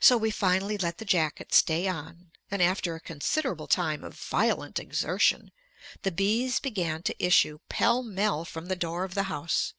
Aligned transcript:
So 0.00 0.16
we 0.16 0.32
finally 0.32 0.76
let 0.76 0.98
the 0.98 1.04
jacket 1.04 1.54
stay 1.54 1.86
on, 1.86 2.32
and 2.50 2.60
after 2.60 2.96
a 2.96 3.00
considerable 3.00 3.68
time 3.68 4.02
of 4.02 4.14
violent 4.18 4.80
exertion, 4.80 5.52
the 6.02 6.10
bees 6.10 6.58
began 6.58 7.04
to 7.04 7.24
issue 7.24 7.60
pell 7.68 8.02
mell 8.02 8.44
from 8.44 8.66
the 8.66 8.74
door 8.74 9.04
of 9.04 9.14
the 9.14 9.22
house. 9.30 9.74